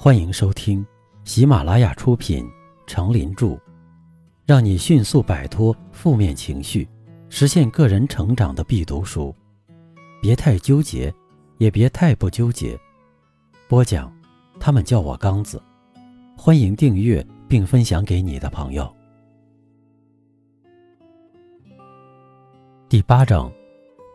[0.00, 0.86] 欢迎收听
[1.24, 2.44] 喜马拉雅出品
[2.86, 3.46] 《成林著》，
[4.46, 6.88] 让你迅速摆脱负面情绪，
[7.28, 9.34] 实现个人成长的必读书。
[10.22, 11.12] 别太纠结，
[11.56, 12.78] 也别太不纠结。
[13.66, 14.16] 播讲，
[14.60, 15.60] 他们叫我刚子。
[16.36, 18.88] 欢迎订阅并分享给你的朋友。
[22.88, 23.52] 第八章，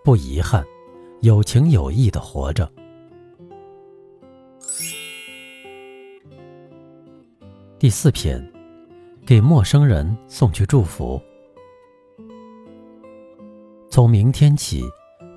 [0.01, 0.63] 不遗憾，
[1.19, 2.71] 有情有义的活着。
[7.83, 8.41] 第四篇，
[9.25, 11.21] 给陌生人送去祝福。
[13.89, 14.85] 从明天起，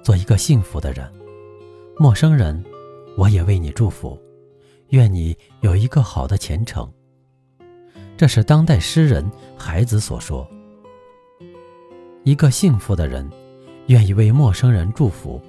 [0.00, 1.12] 做一个幸福的人。
[1.98, 2.64] 陌生人，
[3.16, 4.16] 我也为你祝福，
[4.90, 6.88] 愿你有一个好的前程。
[8.16, 9.28] 这是当代诗人
[9.58, 10.48] 孩子所说。
[12.22, 13.28] 一个幸福的人，
[13.88, 15.42] 愿意为陌生人祝福。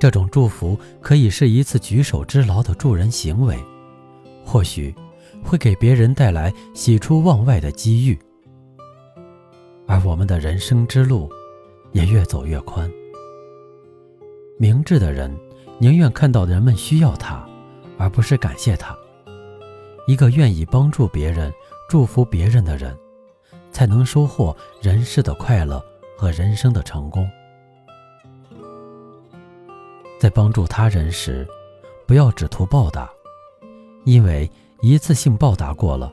[0.00, 3.56] 这种祝福可以是一次举手之劳的助人行为，
[4.44, 4.92] 或许。
[5.42, 8.18] 会给别人带来喜出望外的机遇，
[9.86, 11.30] 而我们的人生之路
[11.92, 12.90] 也越走越宽。
[14.58, 15.32] 明智的人
[15.78, 17.46] 宁愿看到人们需要他，
[17.96, 18.96] 而不是感谢他。
[20.06, 21.52] 一个愿意帮助别人、
[21.88, 22.96] 祝福别人的人，
[23.70, 25.80] 才能收获人世的快乐
[26.16, 27.28] 和人生的成功。
[30.18, 31.46] 在帮助他人时，
[32.06, 33.08] 不要只图报答，
[34.04, 34.50] 因为。
[34.80, 36.12] 一次性报答过了，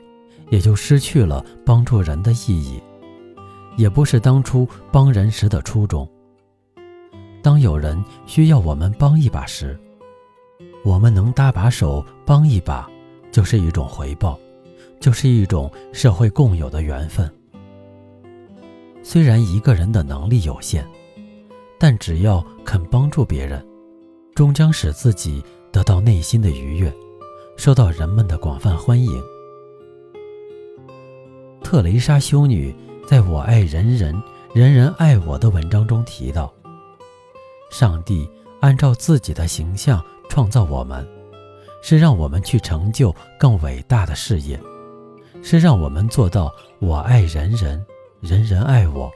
[0.50, 2.80] 也就失去了帮助人的意义，
[3.76, 6.08] 也不是当初帮人时的初衷。
[7.42, 9.78] 当有人需要我们帮一把时，
[10.82, 12.88] 我们能搭把手帮一把，
[13.30, 14.38] 就是一种回报，
[14.98, 17.30] 就是一种社会共有的缘分。
[19.02, 20.86] 虽然一个人的能力有限，
[21.78, 23.64] 但只要肯帮助别人，
[24.34, 26.90] 终将使自己得到内心的愉悦。
[27.56, 29.22] 受到人们的广泛欢迎。
[31.62, 32.74] 特蕾莎修女
[33.06, 34.14] 在我爱人人，
[34.52, 36.52] 人人爱我的文章中提到：
[37.70, 38.28] 上帝
[38.60, 41.06] 按照自己的形象创造我们，
[41.82, 44.60] 是让我们去成就更伟大的事业，
[45.42, 47.84] 是让我们做到我爱人人，
[48.20, 49.10] 人人爱我。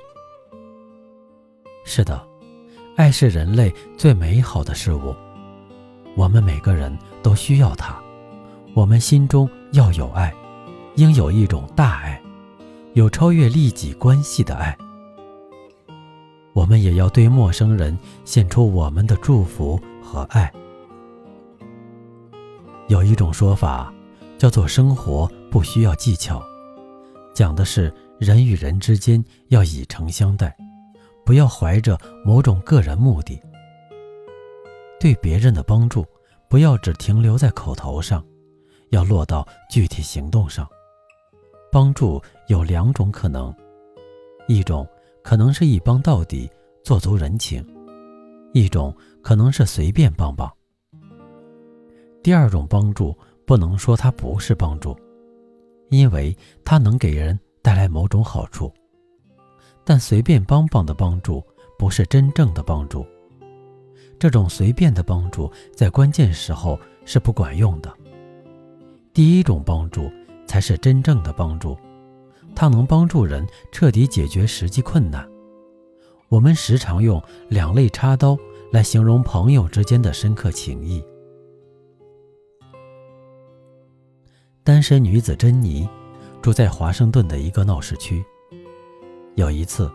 [1.85, 2.21] 是的，
[2.97, 5.15] 爱是人类最美好的事物，
[6.17, 7.99] 我们每个人都需要它。
[8.75, 10.33] 我们心中要有爱，
[10.97, 12.21] 应有一种大爱，
[12.95, 14.77] 有超越利己关系的爱。
[16.53, 20.53] 我们也要对陌生人献出我们的祝福和爱。
[22.89, 23.93] 有一种说法，
[24.39, 26.43] 叫做“生活不需要技巧”，
[27.35, 30.57] 讲的是人与人之间要以诚相待，
[31.25, 33.41] 不要怀着某种个人目的。
[34.99, 36.05] 对别人的帮助，
[36.49, 38.25] 不要只停留在口头上。
[38.91, 40.69] 要落到具体行动上，
[41.71, 43.55] 帮助有两种可能：
[44.47, 44.89] 一种
[45.23, 46.51] 可能是一帮到底，
[46.83, 47.63] 做足人情；
[48.53, 50.51] 一种可能是随便帮帮。
[52.23, 53.17] 第二种帮助
[53.47, 54.97] 不能说它不是帮助，
[55.91, 58.73] 因为它能给人带来某种好处，
[59.85, 61.43] 但随便帮帮的帮助
[61.79, 63.07] 不是真正的帮助。
[64.19, 67.95] 这种随便的帮助在关键时候是不管用的。
[69.19, 70.09] 第一种帮助
[70.47, 71.77] 才是真正的帮助，
[72.55, 75.29] 它能帮助人彻底解决实际困难。
[76.29, 77.21] 我们时常用
[77.51, 78.39] “两肋插刀”
[78.71, 81.03] 来形容朋友之间的深刻情谊。
[84.63, 85.89] 单身女子珍妮
[86.41, 88.25] 住在华盛顿的一个闹市区。
[89.35, 89.91] 有一次，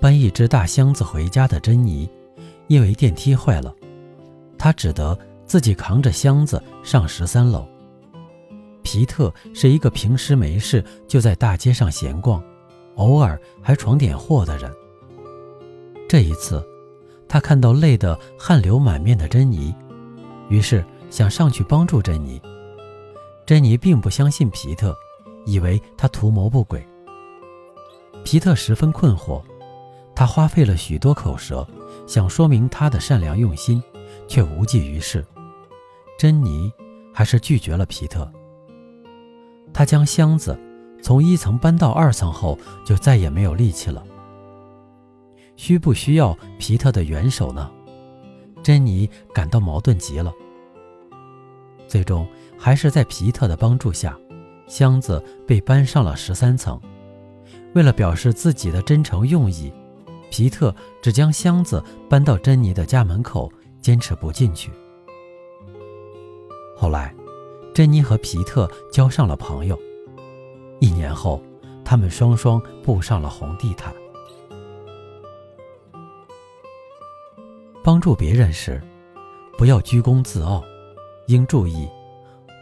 [0.00, 2.08] 搬一只大箱子回家的珍妮，
[2.68, 3.76] 因为电梯坏了，
[4.56, 5.14] 她只得
[5.44, 7.68] 自己扛着箱子上十三楼。
[8.84, 12.40] 皮特是一个平时没事就在大街上闲逛，
[12.94, 14.72] 偶尔还闯点祸的人。
[16.08, 16.64] 这一次，
[17.26, 19.74] 他看到累得汗流满面的珍妮，
[20.48, 22.40] 于是想上去帮助珍妮。
[23.44, 24.94] 珍妮并不相信皮特，
[25.44, 26.86] 以为他图谋不轨。
[28.22, 29.42] 皮特十分困惑，
[30.14, 31.66] 他花费了许多口舌，
[32.06, 33.82] 想说明他的善良用心，
[34.28, 35.24] 却无济于事。
[36.18, 36.70] 珍妮
[37.12, 38.30] 还是拒绝了皮特。
[39.74, 40.56] 他将箱子
[41.02, 42.56] 从一层搬到二层后，
[42.86, 44.02] 就再也没有力气了。
[45.56, 47.70] 需不需要皮特的援手呢？
[48.62, 50.32] 珍妮感到矛盾极了。
[51.88, 52.26] 最终，
[52.56, 54.16] 还是在皮特的帮助下，
[54.68, 56.80] 箱子被搬上了十三层。
[57.74, 59.72] 为了表示自己的真诚用意，
[60.30, 64.70] 皮特只将箱子搬到珍妮的家门口，坚持不进去。
[66.76, 67.12] 后来。
[67.74, 69.76] 珍妮和皮特交上了朋友。
[70.80, 71.42] 一年后，
[71.84, 73.92] 他们双双步上了红地毯。
[77.82, 78.80] 帮助别人时，
[79.58, 80.62] 不要居功自傲，
[81.26, 81.88] 应注意，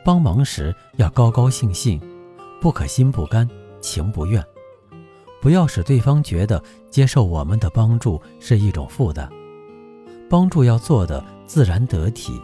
[0.03, 2.01] 帮忙时要高高兴兴，
[2.59, 3.47] 不可心不甘
[3.83, 4.43] 情不愿，
[5.43, 9.31] 不要使对方觉得接受我们的帮助是一种负担。
[10.31, 12.41] 帮助要做的自然得体，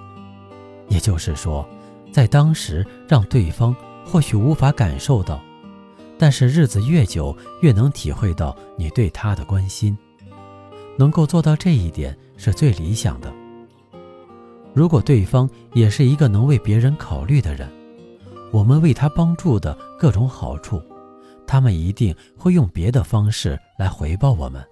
[0.89, 1.67] 也就是说，
[2.13, 3.75] 在当时让对方
[4.05, 5.41] 或许无法感受到，
[6.19, 9.97] 但是日子越久，越能体会到你对他的关心。
[10.99, 13.33] 能够做到这一点是最理想的。
[14.75, 17.71] 如果对方也是一个能为别人考虑的人，
[18.51, 20.83] 我们为他帮助的各种好处，
[21.47, 24.65] 他们一定会用别的方式来回报我们，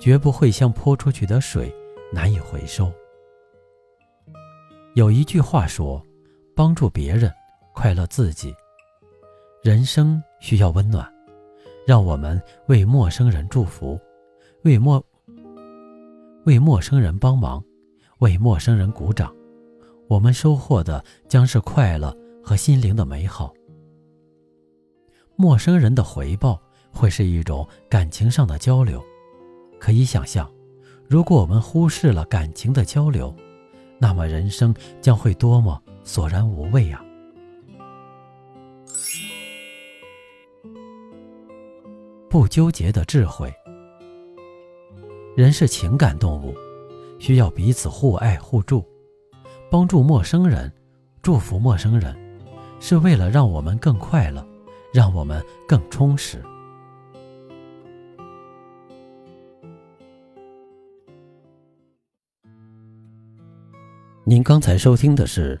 [0.00, 1.74] 绝不会像泼出去的水。
[2.10, 2.90] 难以回收。
[4.94, 6.02] 有一句话说
[6.58, 7.32] ：“帮助别人，
[7.72, 8.52] 快乐自己。”
[9.62, 11.08] 人生需要温暖，
[11.86, 13.96] 让我们为陌生人祝福，
[14.64, 15.00] 为陌
[16.46, 17.62] 为陌生人帮忙，
[18.18, 19.32] 为陌生人鼓掌。
[20.08, 22.12] 我们收获的将是快乐
[22.42, 23.54] 和心灵的美好。
[25.36, 26.60] 陌生人的回报
[26.92, 29.00] 会是一种感情上的交流，
[29.78, 30.50] 可以想象。
[31.08, 33.32] 如果我们忽视了感情的交流，
[34.00, 37.04] 那么人生将会多么索然无味啊！
[42.30, 43.52] 不纠结的智慧。
[45.36, 46.54] 人是情感动物，
[47.18, 48.82] 需要彼此互爱互助，
[49.70, 50.72] 帮助陌生人，
[51.20, 52.16] 祝福陌生人，
[52.80, 54.42] 是为了让我们更快乐，
[54.94, 56.42] 让我们更充实。
[64.24, 65.60] 您刚才收听的是，